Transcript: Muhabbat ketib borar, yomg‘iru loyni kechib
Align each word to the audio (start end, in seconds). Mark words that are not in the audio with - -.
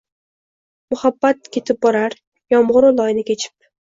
Muhabbat 0.93 1.49
ketib 1.57 1.79
borar, 1.85 2.15
yomg‘iru 2.55 2.89
loyni 3.01 3.25
kechib 3.29 3.55